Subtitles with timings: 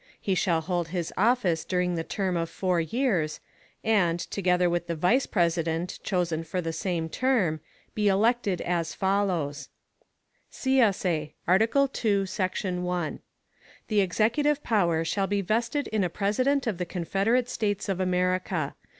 [0.19, 3.39] He shall hold his Office during the Term of four Years,
[3.83, 7.59] and, together with the Vice President, chosen for the same Term,
[7.93, 9.69] be elected, as follows:
[10.51, 12.23] [CSA] ARTICLE II.
[12.23, 13.19] [CSA] Section 1.
[13.89, 18.73] The executive Power shall be vested in a President of the Confederate States of America.